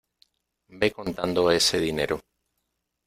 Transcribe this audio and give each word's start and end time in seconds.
ve 0.79 0.87
contando 0.97 1.51
ese 1.59 1.77
dinero. 1.87 2.17